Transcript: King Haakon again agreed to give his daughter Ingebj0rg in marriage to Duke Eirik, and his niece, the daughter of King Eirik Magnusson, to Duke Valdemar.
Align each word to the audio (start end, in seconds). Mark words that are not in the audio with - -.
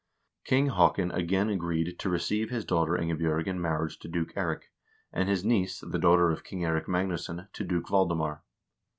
King 0.45 0.69
Haakon 0.69 1.11
again 1.11 1.47
agreed 1.47 1.99
to 1.99 2.09
give 2.09 2.49
his 2.49 2.65
daughter 2.65 2.93
Ingebj0rg 2.93 3.45
in 3.45 3.61
marriage 3.61 3.99
to 3.99 4.07
Duke 4.07 4.33
Eirik, 4.35 4.71
and 5.13 5.29
his 5.29 5.45
niece, 5.45 5.79
the 5.81 5.99
daughter 5.99 6.31
of 6.31 6.43
King 6.43 6.61
Eirik 6.61 6.87
Magnusson, 6.87 7.47
to 7.53 7.63
Duke 7.63 7.87
Valdemar. 7.87 8.41